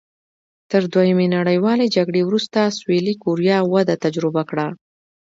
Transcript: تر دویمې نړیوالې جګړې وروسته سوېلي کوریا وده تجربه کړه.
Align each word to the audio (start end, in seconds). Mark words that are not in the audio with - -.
تر 0.71 0.81
دویمې 0.93 1.27
نړیوالې 1.37 1.85
جګړې 1.95 2.21
وروسته 2.25 2.59
سوېلي 2.77 3.13
کوریا 3.23 3.57
وده 3.73 3.95
تجربه 4.03 4.41
کړه. 4.49 4.67